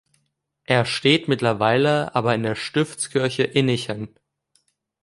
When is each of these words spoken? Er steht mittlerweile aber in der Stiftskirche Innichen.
Er 0.63 0.85
steht 0.85 1.27
mittlerweile 1.27 2.15
aber 2.15 2.33
in 2.33 2.41
der 2.41 2.55
Stiftskirche 2.55 3.43
Innichen. 3.43 4.09